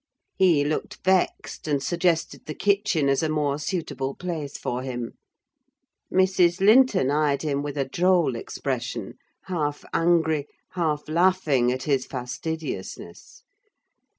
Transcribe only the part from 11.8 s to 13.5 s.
his fastidiousness.